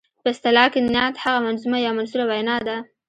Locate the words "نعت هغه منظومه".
0.93-1.77